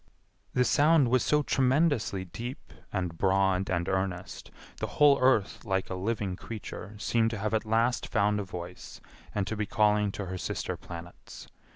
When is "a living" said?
5.91-6.35